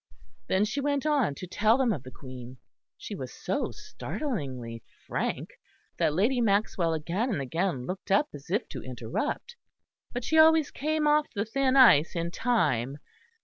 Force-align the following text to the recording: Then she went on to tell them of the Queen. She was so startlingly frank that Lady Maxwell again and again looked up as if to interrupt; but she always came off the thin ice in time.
Then 0.47 0.65
she 0.65 0.81
went 0.81 1.05
on 1.05 1.35
to 1.35 1.45
tell 1.45 1.77
them 1.77 1.93
of 1.93 2.01
the 2.01 2.09
Queen. 2.09 2.57
She 2.97 3.13
was 3.13 3.31
so 3.31 3.69
startlingly 3.69 4.81
frank 5.05 5.49
that 5.99 6.15
Lady 6.15 6.41
Maxwell 6.41 6.95
again 6.95 7.29
and 7.31 7.39
again 7.39 7.85
looked 7.85 8.09
up 8.09 8.27
as 8.33 8.49
if 8.49 8.67
to 8.69 8.81
interrupt; 8.81 9.55
but 10.11 10.23
she 10.23 10.39
always 10.39 10.71
came 10.71 11.05
off 11.05 11.27
the 11.35 11.45
thin 11.45 11.75
ice 11.75 12.15
in 12.15 12.31
time. 12.31 12.97